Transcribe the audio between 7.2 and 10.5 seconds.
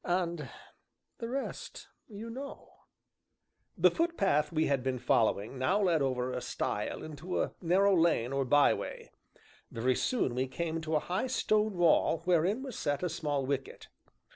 a narrow lane or byway. Very soon we